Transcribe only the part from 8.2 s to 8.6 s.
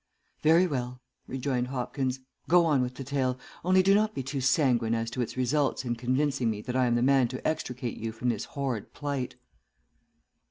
this